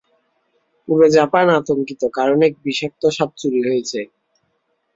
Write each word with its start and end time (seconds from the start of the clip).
পুরো 0.87 1.05
জাপান 1.15 1.45
আতঙ্কিত 1.57 2.01
কারণ 2.17 2.39
এক 2.47 2.53
বিষাক্ত 2.65 3.03
সাপ 3.17 3.29
চুরি 3.39 3.59
হয়েছে। 3.67 3.99